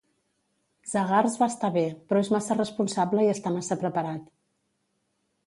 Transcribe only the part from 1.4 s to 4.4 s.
va estar bé, però és massa responsable i està massa preparat.